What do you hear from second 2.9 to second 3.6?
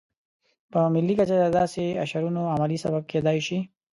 کېدای شي.